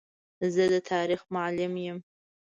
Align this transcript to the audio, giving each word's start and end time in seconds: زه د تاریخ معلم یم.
زه 0.53 0.63
د 0.73 0.75
تاریخ 0.91 1.21
معلم 1.33 1.73
یم. 1.85 1.99